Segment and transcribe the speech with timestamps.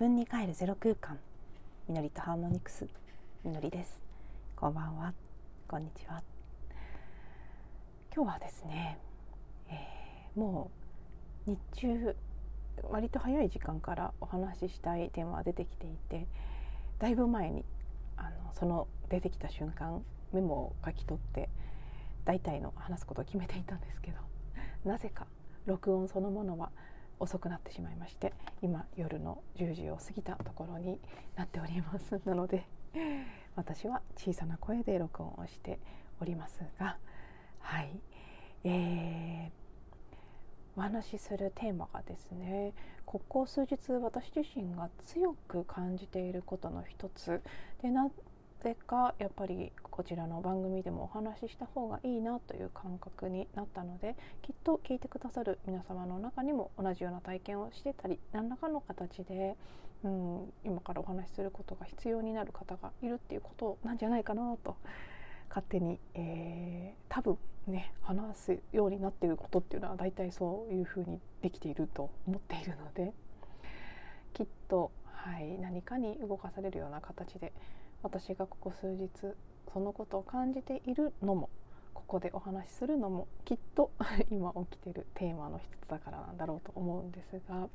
[0.00, 1.18] 分に帰るゼロ空間。
[1.86, 2.88] みのりとハーモニクス
[3.44, 4.00] みのりです。
[4.56, 5.12] こんばんは。
[5.68, 6.22] こんにちは。
[8.16, 8.98] 今日はですね、
[9.68, 10.70] えー、も
[11.46, 12.16] う日中
[12.84, 16.26] 割と早い時間からお話ししたいテーマが出てきていて
[16.98, 17.66] だいぶ前に
[18.16, 21.50] あのその出てきた瞬間メモを書き取って
[22.24, 24.16] 大体の話すことを決めていたんですけど
[24.82, 25.26] なぜか
[25.66, 26.69] 録音そのものは
[27.20, 30.98] 遅くなってしまいまして今夜の10時を過ぎたところに
[31.36, 32.20] なっております。
[32.24, 32.66] なので
[33.54, 35.78] 私は小さな声で録音をして
[36.20, 36.98] おりますが
[37.60, 38.00] はい、
[38.64, 42.72] えー、お話しするテーマがですね
[43.04, 47.42] ここ数日私自身が強く感じていることの一つ
[47.82, 48.10] でな
[48.62, 59.56] ぜかやっぱりこちらの番組でもお話しした方がいいなという感覚になったのできっと聞いてくださる皆様の中にも同じような体験をしてたり何らかの形で、
[60.04, 64.76] うん、今からお話しすることが必要になる方がいるっていうことなんじゃないかなと
[65.48, 73.12] 勝手に、えー、多分ね話すようになっていることっていうのは大体そういうふうにできていると思っているので
[74.34, 77.52] きっと、はい、何かに動かされるような形で
[78.02, 79.10] 私がここ数日
[79.72, 81.50] そのことを感じているのも
[81.94, 83.90] ここでお話しするのもきっと
[84.30, 87.68] 今起きてるテーマの一つだからなんだろうと思うんですが、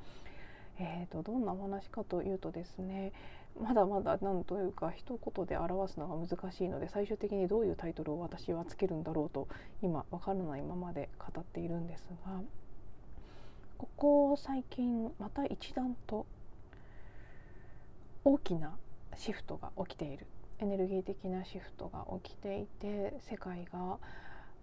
[0.79, 3.13] えーと、どんなお話かというとですね
[3.59, 9.47] まだまだ何というか一言で表すのが難しいので最終的にどういうタイトルを私はつけるんだろうと
[9.81, 12.41] 今わからないままで語っているんですが
[13.77, 16.25] ここ最近また一段と
[18.25, 18.77] 大きな
[19.17, 20.25] シフトが起きている
[20.59, 23.97] エネルギー的なシフトが起きていて世界が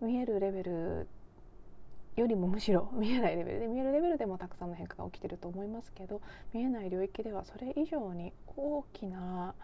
[0.00, 1.08] 見えるレベル
[2.16, 6.20] よりもむしろ見えないレベルで見えるレベルでもたくさんの変化が起きてると思いますけど
[6.52, 9.54] 見えない領域ではそれ以上に大きな、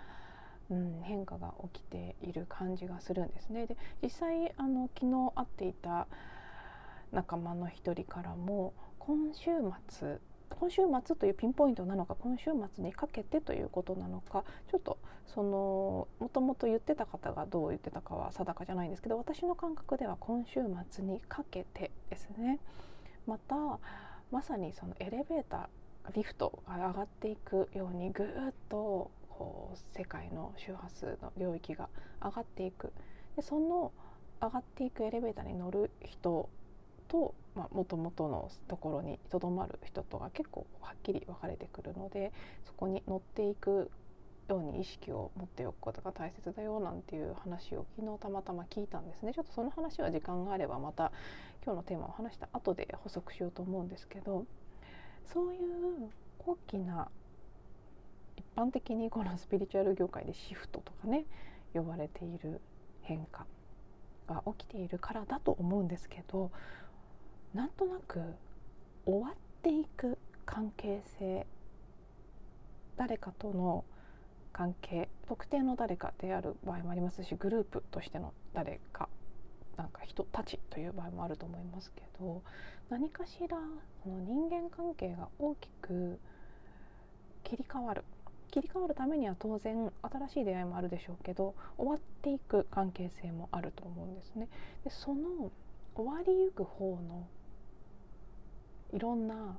[0.71, 3.66] うん、変化が起きている感じがするんですね。
[3.66, 6.06] で実際あの昨日会っていた
[7.12, 9.50] 仲間の一人からも今週
[9.88, 10.19] 末
[10.50, 20.60] 今週末というピンポイントなのか今週末にかけてということなのかちょっとそのもともと言ってた方がどう言ってたかは定かじゃないんですけど私の感覚では今週
[20.91, 22.58] 末にかけてですね。
[23.26, 23.78] また
[24.31, 28.26] まさにそのエレベーターリフトが上がっていくようにぐっ
[28.69, 31.88] とこう世界の周波数の領域が
[32.22, 32.92] 上がっていく。
[33.37, 33.92] でその
[34.41, 36.48] 上がっていくエレベーターに乗る人
[37.08, 42.32] ともともとのところにとどまる人とが結構はっきり分かれてくるので
[42.66, 43.91] そこに乗っていく
[44.48, 49.34] ように意識を持っておくことが大切だよなんていう話を昨日たまたま聞いたんですね。
[49.34, 51.12] ちょっとその話は時間があればまた
[51.64, 54.46] 今日のテーマを話した後で補足しようと思うんですけど
[55.26, 56.10] そういう
[56.46, 57.08] 大きな
[58.36, 61.26] 一般的にこのスピリチュアル業界でシフトとかね
[61.75, 62.60] 呼ばれている
[63.02, 63.46] 変化
[64.26, 66.50] が起きているからだと思うんですけど
[67.54, 68.20] なんとなく
[69.06, 71.47] 終わっていく関係性
[72.97, 73.84] 誰かとの
[74.53, 79.08] 関係特定の誰かである場合もありますしグループとしての誰か
[79.76, 82.42] なんか人たちという場合もあると思いますけど
[82.91, 83.56] 何かしら
[84.03, 86.19] その人間関係が大きく
[87.44, 88.04] 切り替わる
[88.50, 94.48] 切り替わるためには当然新しい出会いもあるでしょうけど終わっていく関係性もあると思うんですね。
[94.84, 95.53] でその
[95.94, 97.26] 終わりゆく方の
[98.93, 99.59] いろんな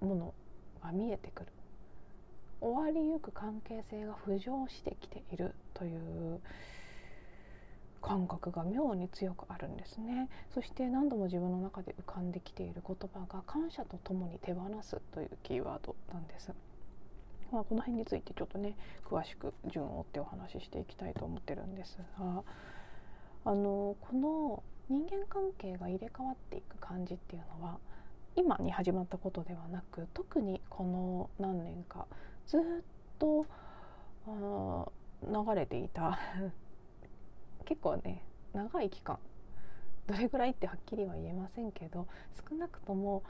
[0.00, 0.34] もの
[0.82, 1.52] が見えてくる
[2.60, 6.40] 終わりゆく関係性が浮上してきているという
[8.00, 16.52] 感覚が妙に強くあるんですねそして何度も自分の中で浮かんできている言葉が感謝とともに手放すというキーワードなんです。
[17.52, 22.42] まあ、この辺についてちょっとね詳しく順を追ってお話ししていきたいと思ってるんですが
[23.44, 27.78] あのこの人間関係が入れ替わっていく感じっていうのは
[28.34, 32.06] 今に始まったことではなく特にこの何年か
[32.46, 32.60] ずっ
[33.18, 33.46] と
[35.22, 36.18] 流れていた
[37.64, 39.18] 結構ね長い期間
[40.06, 42.06] どれぐらいってはっきりは言えませんけど
[42.48, 43.22] 少なくとも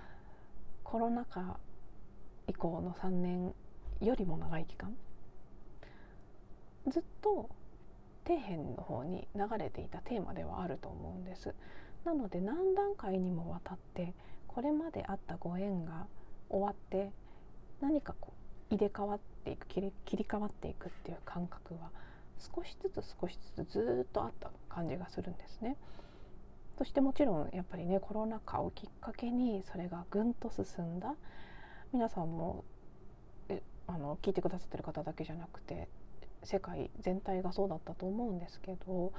[0.84, 1.58] コロナ禍
[2.46, 3.54] 以降の3年
[4.00, 4.96] よりも長い期間
[6.88, 7.50] ずっと
[8.26, 11.54] 底辺の方に流れていたテーマではあると思うんです。
[12.04, 14.14] なので何段階にもわたって
[14.54, 16.06] これまであったご縁が
[16.50, 17.10] 終わって
[17.80, 18.32] 何かこ
[18.70, 21.90] う入れ替わっていく切り切り替わっていくっていう感覚は
[22.38, 25.76] 少しずつ少しずつずっとあった感じがするんですね。
[26.78, 31.14] そしてもちろんやっぱりねコロナ禍をきっかけにそれがぐんと進んだ
[31.92, 32.64] 皆さんも
[33.48, 35.88] えあの聞いてくださってる方だけじゃなくて
[36.42, 39.12] 世界全体がそうだったと思うんですけど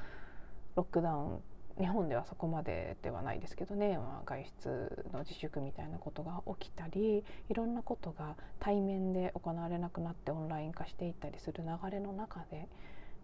[0.76, 1.40] ロックダウン
[1.80, 12.68] 日本ではそこまでではないですけどね、まあ、外出の自粛みたいなことが起きたりいろんなことが対面で行われなくなってオンライン化していったりする流れの中で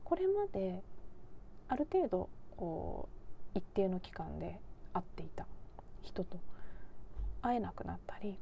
[0.03, 0.81] これまで
[1.67, 3.07] ある程度こ
[3.53, 4.59] う一定の期間で
[4.93, 5.45] 会っていた
[6.01, 6.39] 人と
[7.41, 8.39] 会えなくなったり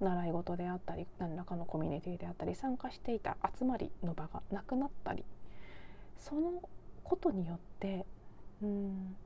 [0.00, 5.24] 習い事であったり何らかのコミュニティであったり参加していた集まりの場がなくなったり
[6.18, 6.62] その
[7.04, 8.06] ことによって
[8.62, 9.16] うん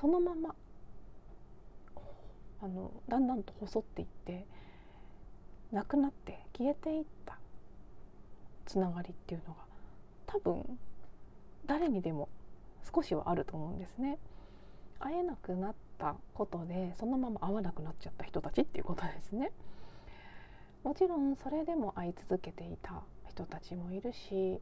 [0.00, 0.54] そのまま
[2.62, 4.46] あのだんだんと細っていって
[5.72, 7.38] なくなって消えていった
[8.66, 9.60] つながりっていうのが
[10.26, 10.78] 多分
[11.66, 12.28] 誰にでも
[12.94, 14.18] 少しはあると思うんですね。
[15.00, 19.50] 会えなくなったことでそのまま会わなくなっちゃった人たちっていうことですね。
[20.82, 24.60] もちろんそれでも会い続けていた人たちもいるし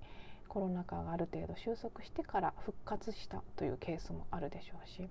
[0.52, 5.08] コロナ禍がある程度収束してから復活したというケースもあるでしょうし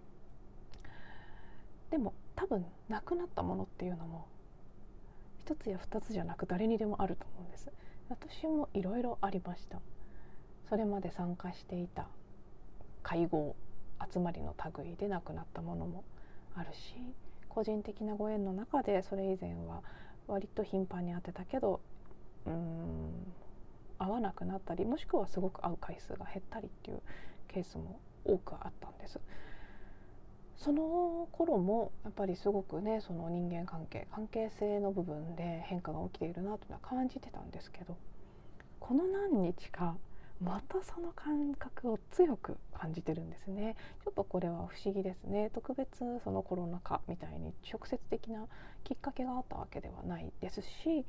[1.89, 4.27] でも多分なくなったものっていうのも
[5.39, 7.71] 一つや二つじゃなく誰にでもあると思うんです。
[8.07, 9.79] 私もいろいろありました。
[10.69, 12.05] それまで参加していた
[13.01, 13.55] 会合
[14.13, 16.03] 集まりの類でなくなったものも
[16.55, 16.93] あるし
[17.49, 19.81] 個人的なご縁の中でそれ以前は
[20.27, 21.81] 割と頻繁に会ってたけど
[22.45, 23.33] うーん
[24.01, 27.01] 会わなくなったりもしくはすごく会う回数が減ったりっていう
[27.47, 29.19] ケースも多くあったんです。
[30.57, 37.97] その頃もやっぱりすごくねその人間関係関係性の部分で変化が起きているなというのは感じてたんですけど
[38.79, 39.97] この何日か
[40.39, 45.89] またその感覚を強く感じてるんですねちょっとこれは不思議ですね特別
[46.23, 48.45] そのコロナ禍みたいに直接的な
[48.83, 51.05] きっかけがあったわけではないですし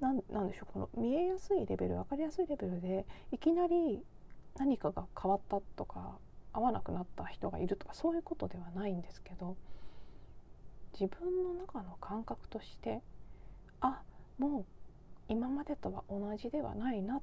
[0.00, 4.02] なんなんでしょうこの見えやすいレベル分かりやすいレベルでいきなり
[4.58, 6.18] 何かが変わったとか
[6.52, 9.56] 合わなくなった人がいるとかそういうことではないんですけど
[10.98, 13.02] 自分の中の感覚として
[13.80, 14.00] あ
[14.38, 14.64] もう
[15.28, 17.20] 今までとは同じではないな。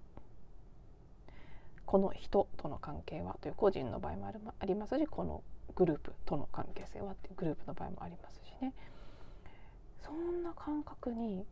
[1.86, 5.44] この人との関係はという個人の場合もありますしこの
[5.76, 8.74] グループとの関係性はっていうグループの場合もありますしね。
[10.04, 11.46] そんな感覚に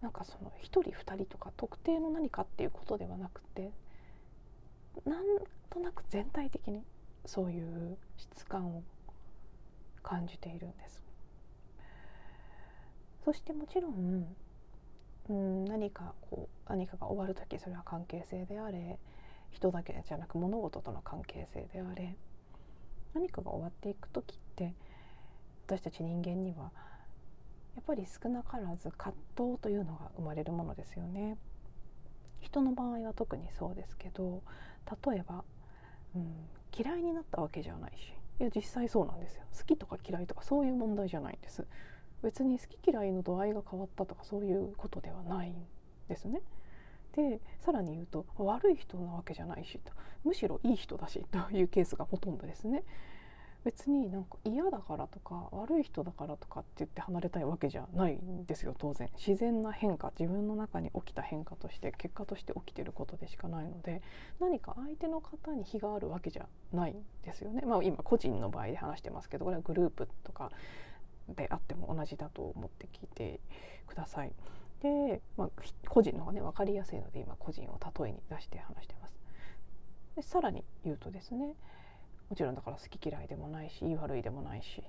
[0.00, 3.70] なんかその1人2人とか特定の何かっていうことではなくて
[5.04, 5.24] なん
[5.68, 6.82] となく全体的に
[7.26, 8.82] そういう質感を
[10.02, 11.02] 感じているんです。
[13.24, 14.26] そしてもちろん
[15.28, 18.98] うん何かこう何かが終わる時それは関係性であれ
[19.50, 22.16] 人だけじゃなく物事との関係性であれ
[23.14, 24.74] 何かが終わっていく時って
[25.66, 26.72] 私たち人間には
[27.74, 31.36] やっぱり少なからず葛藤というのが生まれるものですよね。
[32.40, 34.42] 人の場合は特にそうですけど
[35.06, 35.44] 例えば、
[36.16, 39.42] うん、嫌いになったわけじゃないしいや実際そうなんですよ。
[39.56, 41.66] 好きとか嫌いとかそういう問題じゃないんです。
[42.22, 45.54] 別に好き嫌いの度合いが変わったとかそういうことではないん
[46.08, 46.42] ですね。
[47.12, 49.92] でさらに言うと悪い人なわけじゃないしと
[50.24, 52.84] むしろいい人だしというケースがほとんどですね。
[53.64, 59.08] 別になんか嫌だからとか悪い人だからとかって言って離れたいわけじゃないんですよ当然。
[59.16, 64.02] 自然な変化自分の中に起きた変化として結果として起きてることでしかないので
[64.38, 67.62] 何か相手の方に非があるわけじゃないんですよね。
[67.66, 70.50] まあ今個人の場合で話してますけどこれはグループとか
[71.28, 73.40] であっても同じだと思って聞いて
[73.86, 74.32] ください。
[74.82, 75.50] で、まあ、
[75.88, 79.14] 個人の方がね分かりやすいので今個人を例えに出して話してます。
[80.16, 81.54] でさらに言うとですね
[82.30, 84.82] もちろんだから好き嫌いでもないしいい悪いでもないし。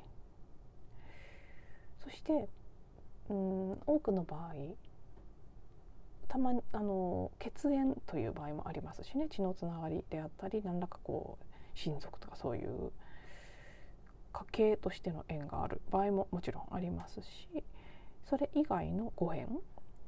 [2.04, 2.48] そして
[3.30, 4.54] うん多くの場合
[6.28, 9.28] たまにあの血縁という場合もありますしね。
[9.30, 11.46] 血のつながりであったり何らかこう
[11.76, 12.92] 親族とかそういう
[14.32, 17.64] 家系としての縁がある場合ももちろんありますし
[18.30, 19.48] それ以外のご縁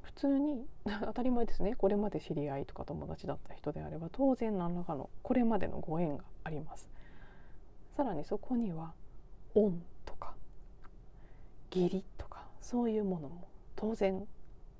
[0.02, 1.76] 普通に 当たり前ですね。
[1.76, 6.90] これまで知り合いとか友達だった人であれば当然何らかのこれまでのご縁があります。
[7.96, 8.94] さらにそこには
[9.56, 10.34] 恩とか
[11.74, 14.26] 義理とかそういうものも当然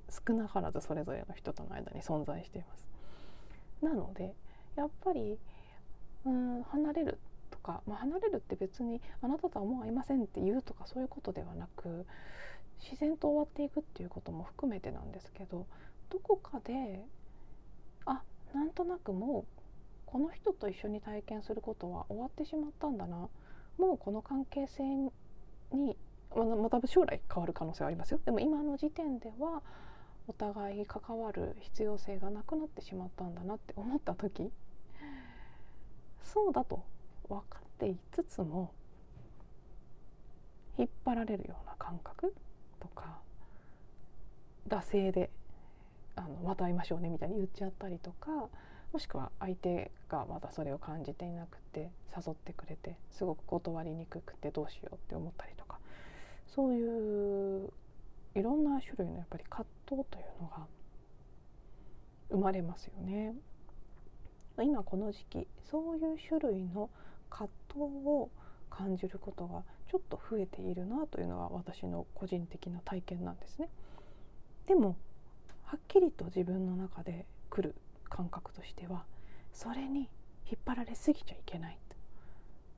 [0.10, 2.88] 少なからずそれぞれの人との間に存在しています。
[3.82, 4.34] なので
[4.76, 5.38] やっぱり
[6.26, 7.20] うん離れる
[7.52, 12.06] とか、まあ、離れるって別にあなたとはもう会いませんって言うとかそういうことではなく
[12.80, 15.66] 自然と終わっていくっていうことも含めてなんですけど
[16.10, 17.04] どこかで
[18.06, 18.22] あ
[18.54, 19.63] なんとなくもう
[20.14, 23.18] この人と一緒に体験することは終わってしまったんだな。
[23.80, 25.98] もうこの関係性に
[26.36, 28.20] また将来変わる可能性はありますよ。
[28.24, 29.64] でも今の時点では
[30.28, 34.52] お互い関わる必要性がなくなってしまったんだなって思った時。
[36.22, 36.84] そうだと
[37.28, 38.72] 分かっていつつも
[40.78, 42.36] 引っ張られるような感覚
[42.80, 43.18] とか
[44.68, 45.32] 惰性で
[46.16, 48.48] あのまた会いましょうねみたいに言っちゃったりとか
[48.94, 55.80] もしくは相手がまだそれを感じていなくて誘ってくれてすごく断りにくくてどうしようって思ったりとか
[56.48, 57.70] そういう
[58.36, 60.68] いろんな種類のやっぱり葛藤というのが
[62.30, 63.36] 生まれますよね。
[64.62, 66.92] 今この時期そういう種類の
[67.32, 68.30] 葛藤を
[68.70, 73.70] 感じることがちょっと増えているなというのが私の個人的な体験なんですね。
[74.68, 74.96] でも
[75.64, 77.76] はっきりと自分の中で来る
[78.14, 79.06] 感覚としては
[79.52, 80.02] それに
[80.46, 81.80] 引っ張られすぎちゃいけない。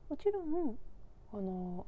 [0.08, 0.78] もちろん
[1.30, 1.84] この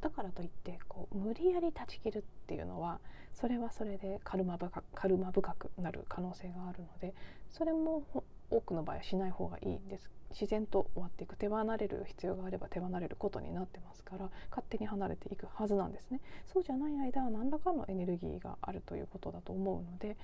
[0.00, 2.98] だからといってこう無理やり断ち切るっていうのは
[3.34, 7.14] それはそれでカルマ深カルマ深くなる可能性があるので
[7.50, 8.04] それも
[8.50, 10.10] 多くの場合はしない方がいいんです。
[10.30, 16.20] 自然と終わっていく手離れる必要があれば手離れることになってますから勝手に離れていくはずなんですね。
[16.52, 20.16] そうじゃない間は何らかのエネルギーがあるということだと思うので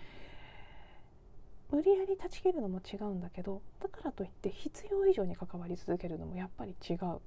[1.70, 7.20] 無理やり断ち切るのも違うんだけどだからといって必要以上に関わり続けるのもやっぱり違う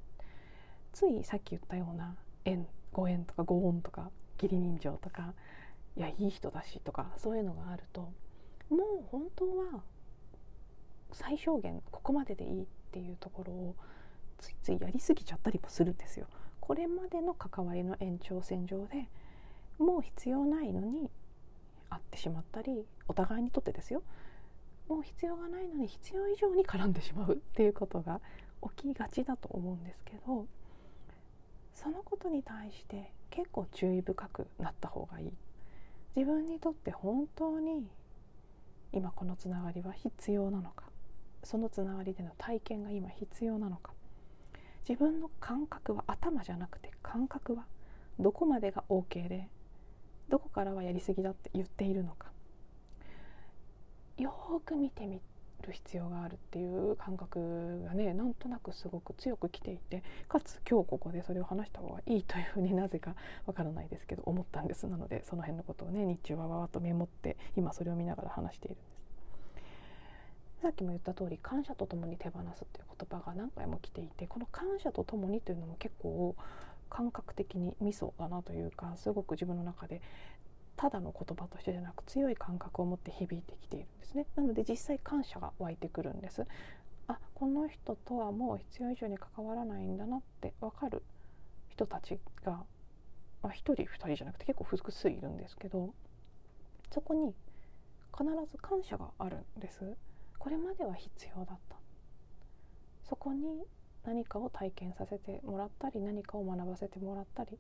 [0.94, 2.16] ついさっき言ったような
[2.46, 4.10] 縁ご縁とかご恩とか
[4.42, 5.34] 義理人情とか
[5.96, 8.12] いやいい人だしとかそういうのがあると
[8.70, 9.84] もう本当は
[11.12, 13.76] 最小限ここまででいいっていうところを
[14.38, 16.28] ついついやりすぎちゃったりもするんですよ。
[16.60, 19.08] これまでの関わりの延長線上で
[19.80, 21.10] もう必要ないのに
[21.90, 24.04] 会ってしまったりお互いにとってですよ
[24.88, 28.22] もう必要がないのに必要以上に絡んでしまうっていうことが
[28.78, 30.48] 起きがちだと思うんですけど
[31.74, 35.34] そのことに対して結構注意深くなった方がいい。
[36.18, 37.88] 自分にとって本当に
[38.92, 40.86] 今このつながりは必要なのか
[41.44, 43.92] そのつながりでの体験が今必要なのか
[44.90, 47.66] 自分の感覚は頭じゃなくて感覚は
[48.20, 49.48] どこまでが OK で
[50.30, 52.32] どこからはやりすぎだって言っているのか
[54.18, 55.22] よく見てみ
[55.62, 68.98] る必要があるっていう感覚がねなんとなくすごく強くきていてかつ今日ここでそれを話した方がいいというふうになぜかわからないですけど思ったんですなのでその辺のことをね日中はわわっとメモって今それを見ながら話しているんです。
[70.62, 76.36] さっきも言った通り感謝とともに手放すっていう言葉が何回も来ていてこの感謝とともにというのも結構
[76.90, 80.02] 感覚的にミソだなというかすごく自分の中で
[80.78, 84.28] ただの言葉としてじゃなく強い感覚を持って響いてきているんですね。
[84.36, 86.46] なので実際感謝が湧いてくるんです。
[87.08, 91.04] あこの人とはもう必要以上に関わらないんだなって分かる
[91.70, 92.66] 人たちが、ま
[93.44, 95.94] あ、1人2人じゃなくて結構複数いるんですけど
[96.92, 97.34] そこに
[98.18, 99.96] 必ず感謝があるんです。
[100.38, 101.78] これまでは必要だった。
[103.10, 103.64] そこに
[104.06, 107.58] 何かを体験させてもらったり何かを学ばせてもらったり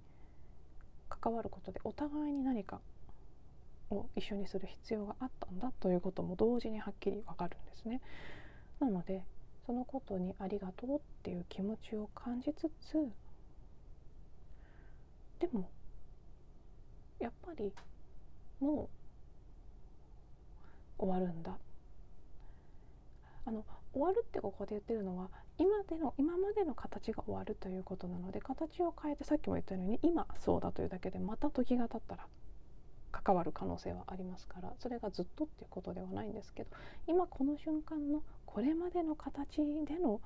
[1.09, 2.79] 関わることでお互いに何か
[3.89, 8.01] を一緒にする必要があったんだということも同時にはっきりわかるんですね。
[8.79, 9.23] なので
[9.65, 12.93] そのことにありがとうっていう気持ちを感じつつ
[15.39, 15.69] でも
[17.19, 17.73] やっぱり
[18.59, 18.89] も
[20.99, 21.57] う終わるんだ
[23.45, 32.25] あの終わるってここで言ってるのは今での今までの形が終わるということなので形を変えてさっきも言ったように今そうだというだけでまた時が経ったら
[33.23, 36.69] 関わる可能性はありますからそれがずっとっていうことではないんですけど
[37.07, 40.21] 今この瞬間のこれまでの形での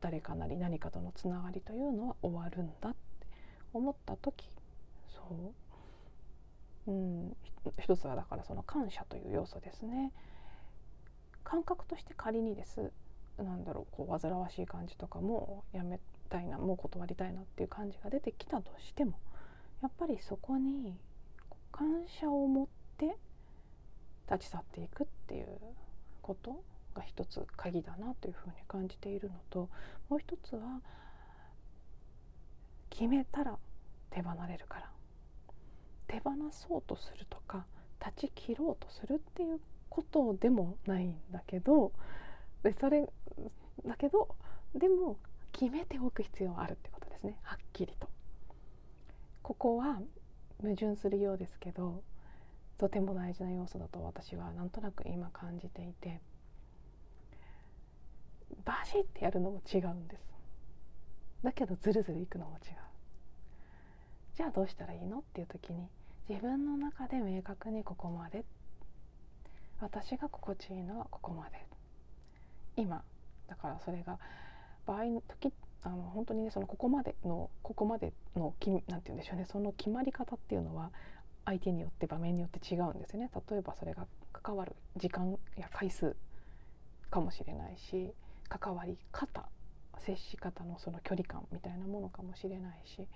[0.00, 2.98] 誰かなり何かとのつながりというのは終わるんだって
[3.72, 4.48] 思った時
[5.08, 5.54] そ
[6.86, 6.90] う。
[6.90, 7.36] うん
[7.80, 10.10] 一つはだからその感謝という要素ですね。
[11.44, 12.92] 感覚として仮にです。
[13.36, 19.18] なんだろうこう煩わしい感じとかもやめたいなもう断りたいなっていう感じが出てきたとしても
[19.80, 20.96] やっぱりそこに
[21.78, 22.66] 感謝を持っ
[22.96, 23.16] て
[24.28, 25.46] 立ち去っていくっていう
[26.20, 26.60] こと
[26.92, 29.68] が一つ鍵だなというふうに感じているのと
[30.08, 30.80] もう一つは
[32.90, 33.56] 決めたら
[34.10, 34.90] 手離れるから
[36.08, 37.64] 手放そうとするとか
[38.00, 41.92] 断ち切ろうとするっていうことでもないんだけど
[42.64, 43.06] でそれ
[43.86, 44.34] だけど
[44.74, 45.16] でも
[45.52, 48.08] 決めておく必要はあるってことですねはっきりと。
[49.42, 50.00] ここは
[50.62, 52.02] 矛盾するようですけど
[52.78, 56.20] とても大事な要素だと私はなんとなく今感じていて
[58.64, 60.22] バシッてやるのも違うんです。
[61.42, 62.74] だけどズルズルいくのも違う。
[64.36, 65.88] じゃあどうしたらいいのっていう時に
[66.28, 68.44] 自分の中で明確にここまで。
[69.80, 71.66] 私が心地いいのはここまで。
[72.76, 73.02] 今
[73.48, 74.18] だからそれが
[74.86, 80.90] 場合の時あの本当にねそのここまでのここまでのきなんて言うんでしょうねその決まり方っていうのは
[81.44, 83.30] 相手によって場面によって違うんですよね。
[83.50, 86.14] 例えばそれが関わる時間や回数
[87.10, 88.12] かもしれないし
[88.48, 89.48] 関わり方
[89.98, 93.06] 接し方のその距離感みたいなものかもしれないし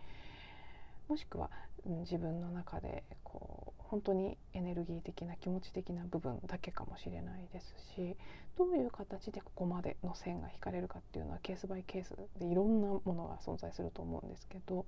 [1.08, 1.50] もしくは、
[1.86, 8.16] うん、自分の中でこう本当にエネルギー的な気持ち的な部分だけかもしれないですし
[8.56, 14.86] どういう形でここまでの線が引かれるかっていうのはケースバイケースでいろんなものが存在すると思うんですけど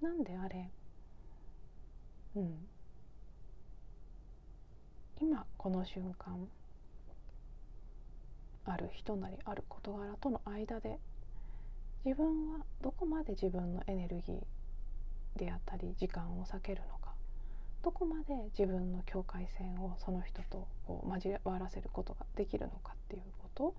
[0.00, 0.70] 何であれ、
[2.36, 2.54] うん、
[5.20, 6.48] 今この瞬間
[8.64, 10.98] ある人なりある事柄との間で
[12.04, 17.14] 自分はどこまで自分のエネルギーーであったり時間を避けるのか。
[17.82, 23.74] どこまで自分の境界線をその人とこう交わらせることができるのかっていうこと。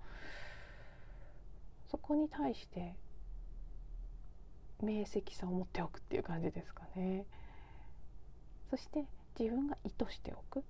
[1.90, 2.96] そこに対して
[4.80, 7.26] 明晰さを持っておくっていう感じですかね。
[8.70, 9.04] そして
[9.38, 10.64] 自分が意図しておく。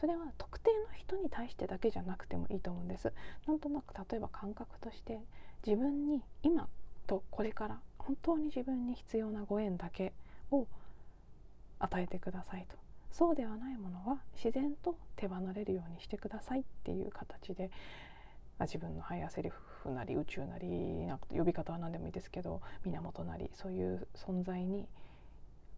[0.00, 3.12] それは特定の人に対してだけじゃなくてもいいと思うんです。
[3.46, 5.20] なんとなく例えば感覚として
[5.66, 6.68] 自分に今
[7.10, 10.12] とこれから本当に自分に必要なご縁だけ
[10.52, 10.68] を
[11.80, 12.76] 与えてくださいと。
[13.10, 17.70] そうではないものは自然と手離れるようにしてくださいっていう形で、
[18.56, 19.50] まあ、自分のハイヤーセリ
[19.82, 20.68] フなり宇宙なり
[21.06, 24.86] なんか呼び方は何でもいいですけど源なりそういう存在に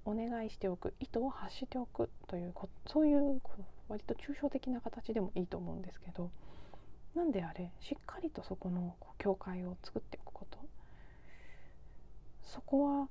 [0.05, 2.53] お願いしておく意図を発しておくという
[2.87, 3.41] そういう
[3.89, 6.31] 割と抽象的な形でもいいと思うんですけど
[7.15, 10.32] 何であれしっかりとそこの境界を作っておく
[12.53, 13.09] そこは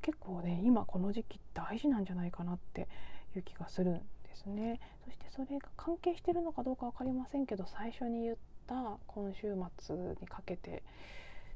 [0.00, 2.88] 結構ね今この時期大事なんじゃないかなって
[3.36, 4.02] いう気がするんで
[4.34, 4.80] すね。
[5.04, 10.82] そしてそれが関係してるのかどうか分かりませんけど最初に言った今週末にかけて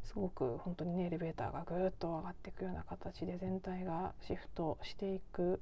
[0.05, 5.61] すごく本当にねエレベーターがぐーっと上がっていくような形で全体がシフトしていく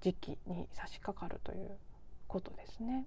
[0.00, 1.76] 時期に差し掛かるという
[2.28, 3.06] ことですね。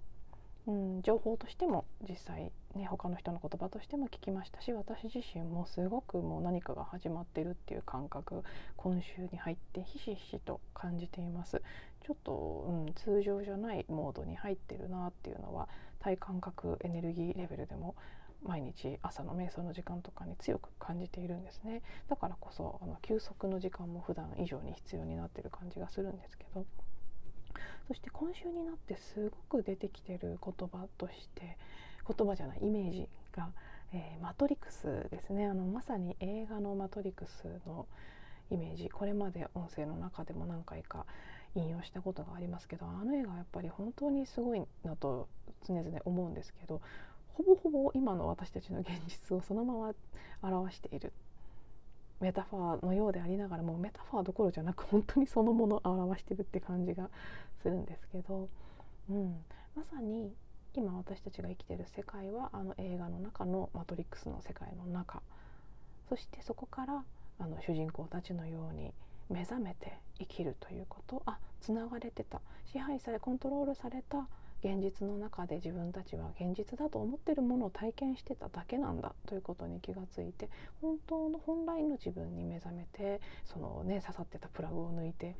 [0.66, 8.44] うん、情報としても実際ね他の人の言葉としても聞きましたし私自身もすごくもう何かが始まってるっていう感覚
[8.76, 11.62] 今週に入ってひしひしと感じています。
[12.04, 15.68] ちょっと、うん、通常じゃないモードに入ってるなっていうのは
[16.00, 17.94] 体感覚エネルギーレベルでも
[18.42, 21.82] 毎日朝の瞑想の時間とかに強く感じているんですね。
[22.08, 26.64] だからこそあの休息の時間も普段以上に必要になってる感じがするんですけど。
[27.92, 31.58] そして今週になってすごく出てきてる言葉として
[32.08, 33.50] 言葉じゃないイメージが、
[33.92, 35.44] えー、マトリクスですね。
[35.44, 37.86] あのまさに映画の「マトリクス」の
[38.50, 38.88] イメージ。
[38.88, 41.04] これまで音声の中でも何回か
[41.54, 45.28] 引用したことがありますけどあの映画やっぱり本当にすごいなと
[45.68, 46.80] 常々思うんですけど
[47.34, 49.94] ほぼほぼ今の私たちの現実をそのまま
[50.40, 51.12] 表している。
[52.22, 57.10] メタファーのようでありながらもメタファーどころじゃなく本当にそのものを表してるって感じが
[57.62, 58.48] するんですけど、
[59.10, 59.34] うん、
[59.74, 60.32] まさに
[60.74, 65.20] 今私たちが生きてる世界はあの映画の中の「マトリックス」の世界の中。
[66.08, 67.04] そしてそこから
[67.38, 68.92] あの主人公たちのように
[69.28, 71.22] 目覚めて生きるということ。
[71.26, 72.40] あつながれてた。
[72.66, 74.28] 支配されコントロールされた
[74.64, 80.48] 現実の中で自分たちは現実だと思ってるものを体験してただけなんだということに気がついて
[80.80, 85.36] 本当の本来の自分に目覚めてそのね刺さってたプラグを抜いて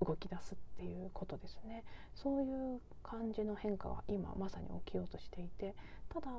[0.00, 1.84] 動き出すっていうことですね。
[2.14, 5.74] そういう感じの変化が今まさに起きようとしていて
[6.08, 6.30] ただ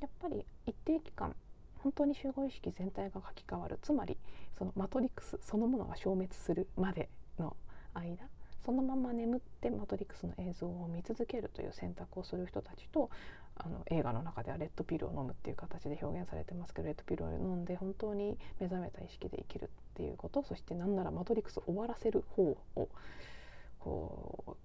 [0.00, 1.34] やっぱり一定期間
[1.78, 3.78] 本当に集合意識全体が書き換わる。
[3.82, 4.18] つまり
[4.58, 7.08] そのマトリックスそのものが消滅するまで
[7.38, 7.56] の
[7.94, 8.28] 間
[8.64, 13.10] そのまま眠ってマトリックスの映像を見続けるという選択をする人たちと
[13.56, 22.88] あの映画の中ではレッドピルを飲むっていう形で表現されてますけどレッドピルを飲んで本当に目覚めた意識で生きるっていうことそして何ならマトリックスを終わらせる方を
[23.80, 24.56] こ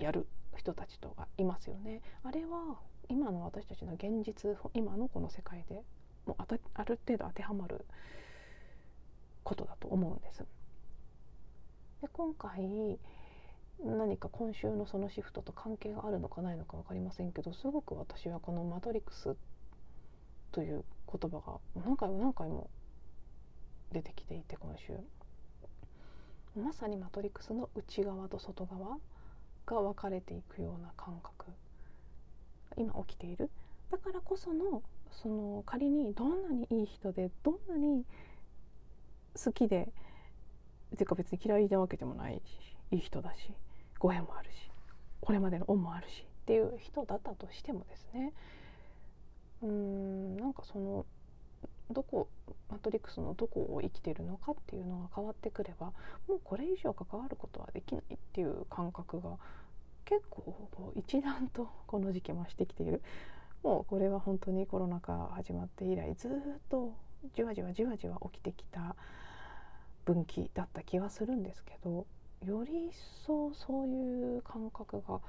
[0.00, 2.00] うやる人たちとかいますよね。
[2.24, 2.78] あれは
[3.08, 5.82] 今の私たちの現実今のこの世界で
[6.26, 6.42] もう
[6.74, 7.84] ある程度当てはまる
[9.42, 10.44] ことだと思うんです。
[12.00, 12.98] で今回
[13.84, 19.36] 何か今週のそのシフトと関係があるのかないのか分かりませんけどすごく私はこの「マトリックス」
[20.52, 22.68] という言葉が何回も何回も
[23.92, 24.98] 出てきていて今週。
[26.56, 28.98] まさにマトリックスの内側と外側
[29.66, 31.46] が分かれていくような感覚
[32.76, 33.50] 今起きている。
[33.90, 38.04] だからこそのその仮にどんなにいい人でどんなに
[39.42, 39.92] 好きで
[40.96, 43.52] ていうか別に嫌いなわけでもないしいい人だし
[43.98, 44.70] ご縁もあるし
[45.20, 48.32] これまでの恩もあるしっていう人だったとしてもですね。
[49.62, 51.04] うんなんかその
[51.90, 52.28] どこ
[52.70, 55.92] マトリックスのどこを生きてるのかっていうのが変わってくれば
[56.28, 59.36] もうこれ以上関わることはできないっていう感覚が
[60.04, 63.02] 結構こう一段とこの時期増してきている。
[63.62, 66.32] もうこれは本当にコロナ禍始まって以来ずっ
[66.70, 66.94] と
[67.34, 68.96] じわじわじわじわ起きてきた
[70.04, 72.06] 分岐だった気はするんですけど
[72.44, 72.94] より一
[73.26, 75.20] 層そういう感覚が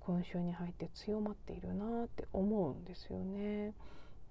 [0.00, 3.72] 今週に入って強まっているなって思うんですよね。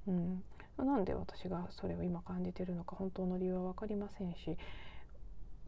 [0.08, 0.44] うん、
[0.78, 4.58] なんで私がそれを今感じているのか本当の理由は分かりませんし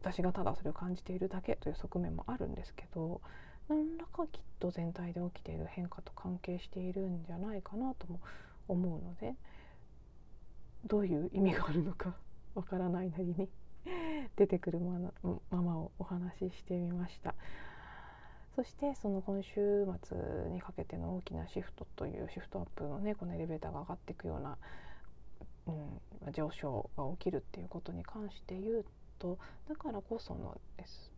[0.00, 3.20] 私がただそれを感じているだけという側面もあるんですけど
[3.68, 8.20] 何らかきっと全体で起きている変化と関係しているんじゃないかなとも
[8.68, 9.34] 思うので
[10.86, 12.14] どういう意味があるのか
[12.54, 13.48] わからないなりに
[14.36, 15.12] 出てくるま
[15.50, 17.34] まをお話ししてみました。
[18.54, 20.16] そしてその今週末
[20.50, 24.56] にかけての大きなシフトというシフトアップのねこのエレベーターが上がっていくような、
[25.66, 28.84] うん、上昇が起きるっていうことに関して言う
[29.18, 31.12] とだからこそのです。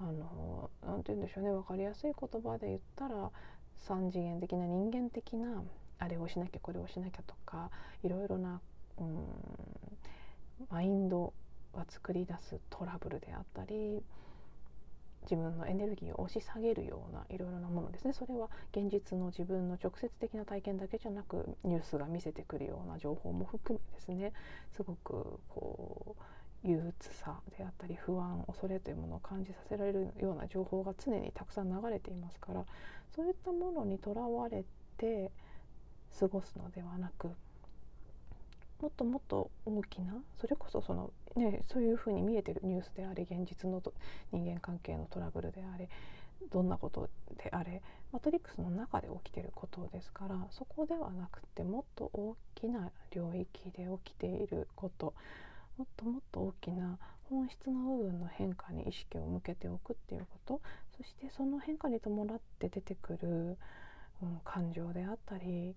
[0.00, 3.30] あのなて言うんでしょうね分かりやすい言葉で言ったら
[3.76, 5.62] 三次元的な人間的な
[5.98, 7.70] あれをしなきゃこれをしなきゃとか
[8.02, 8.60] いろいろな、
[8.98, 9.26] うん、
[10.70, 11.32] マインド
[11.74, 14.02] が作り出すトラブルであったり
[15.22, 18.12] 自分のエネルギーを押し下げるようないろいろなものですね。
[18.12, 24.32] それは現実の自分の直接的な体験だけじゃなくニュースが見せてくるような情報も含めですね。
[24.72, 26.22] すごくこう
[26.64, 32.64] 憂鬱さであったり不安恐れというものを感じさせられるような情報が常にたくさん流れていますから
[33.14, 34.64] そういったものにとらわれ
[34.96, 35.32] て
[36.18, 37.30] 過ごすのではなく
[38.80, 43.82] もっともっと大きなそれこそその、ね、そういうふうに見えてるニュースであれ現実の
[44.32, 45.88] 人間関係のトラブルであれ
[46.50, 47.08] どんなこと
[47.42, 55.14] であれマトリックスの中で起きてることですからそこではなくてもっと大きな領域で起きていること
[55.78, 56.98] もっともっと大きな
[57.30, 60.60] 本質の部分の変化に意識を向けておくっていうこと
[60.98, 63.56] そしてその変化に伴って出てくる、
[64.22, 65.74] うん、感情であったり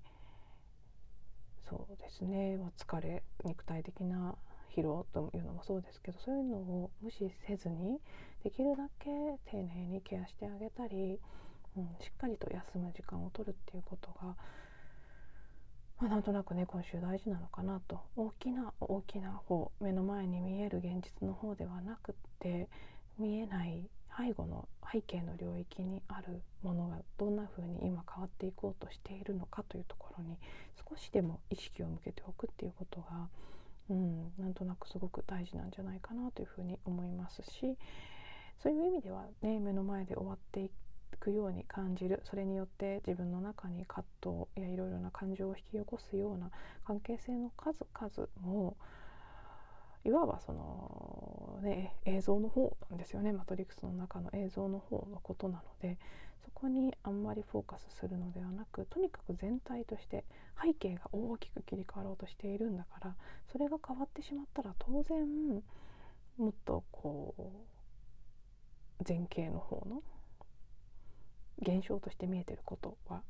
[1.69, 4.35] そうですね、まあ、疲れ肉体的な
[4.75, 7.99] 疲労というのもそうですけどそういうのを無視せずに
[8.43, 9.09] できるだけ
[9.49, 11.19] 丁寧にケアしてあげたり、
[11.77, 14.35] うん、しっかりと休む時間を取るっていうことが
[15.99, 18.01] まあ、なんとなくね今週大事なのかなと。
[18.17, 22.67] 大きな大きな方目の前に見える現実の方ではなくって
[23.17, 30.37] 見えない背後の背景の領域にあるものがどんな風に今変わっていこうとしているのかというところに
[30.89, 33.29] 少しでも意識を向けておくっていうことが、
[33.89, 37.77] うん、なんとなくすごく大事なんじゃないかなというふうに思いますし
[38.61, 40.69] そういう意味ではね目の前で終わってい
[41.19, 46.49] くように感じるそれによって自分の中に葛藤やいろいろな感情を引き起こすような
[46.85, 48.75] 関係性の数々も
[50.03, 53.33] いわばその、ね、映像の方なんですよね。
[53.33, 55.97] マトリックスの中の映像の方のことなので
[56.55, 60.23] こにあんまりフォーカスするのではなくとにかく全体として
[60.63, 63.15] 背景が大きく切り替わろうとしているんだから
[63.51, 65.61] それが変わってしまったら当然
[66.37, 70.01] もっとこう前景の方の
[71.61, 73.21] 現象として見えてることは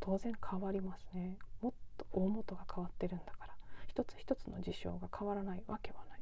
[0.00, 1.38] 当然変わりますね。
[1.60, 3.54] もっと大元が変わってるんだから
[3.88, 6.20] 一つ一つの事象が変わらないわけはない。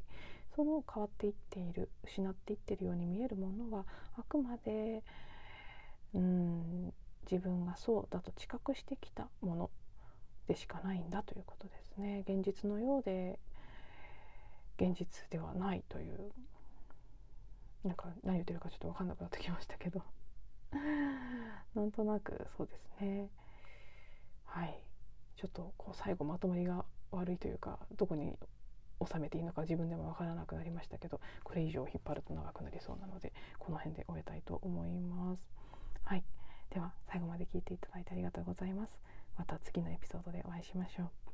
[0.55, 3.87] その変わっていっている失っていってるように見えるものは
[4.19, 5.03] あくまで
[6.15, 6.93] うん
[7.31, 9.71] 自分がそうだと知覚してきたもの
[10.49, 12.25] でしかないんだということですね。
[12.29, 13.39] 現実のようで
[14.79, 16.33] 現実ではないという。
[17.85, 20.03] なんか何言ってるかちょっと分かんなくなってきましたけど。
[21.75, 23.29] なんとなくそうですね。
[24.45, 24.83] はい。
[25.37, 28.39] ちょっとこう最後まとまりが悪いというかどこに
[29.05, 35.62] 収めていいのか自分でも分からなくなりましたけどこれ以上引っ張ると長くなりそうなのでこの辺で終えたいと思います。
[36.05, 36.25] はい
[36.73, 39.01] では最後まで聞いていただいてありがとうございます。
[39.37, 41.32] また次のエピソードでお会いしましょう。